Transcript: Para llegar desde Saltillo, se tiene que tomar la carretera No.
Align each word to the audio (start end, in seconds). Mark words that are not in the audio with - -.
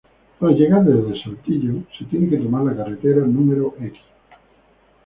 Para 0.39 0.53
llegar 0.55 0.83
desde 0.83 1.21
Saltillo, 1.21 1.83
se 1.95 2.05
tiene 2.05 2.27
que 2.27 2.37
tomar 2.37 2.63
la 2.63 2.75
carretera 2.75 3.23
No. 3.23 3.71